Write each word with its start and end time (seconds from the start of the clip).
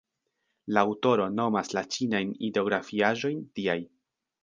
La 0.75 0.83
aŭtoro 0.87 1.27
nomas 1.35 1.71
la 1.79 1.85
ĉinajn 1.99 2.35
ideografiaĵojn 2.51 3.49
tiaj. 3.61 3.81